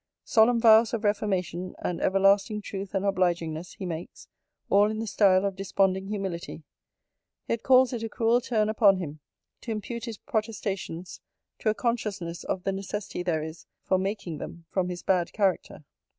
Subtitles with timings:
[0.23, 4.27] 'Solemn vows of reformation, and everlasting truth and obligingness, he makes;
[4.67, 6.63] all in the style of desponding humility:
[7.47, 9.19] yet calls it a cruel turn upon him,
[9.61, 11.21] to impute his protestations
[11.59, 15.83] to a consciousness of the necessity there is for making them from his bad character.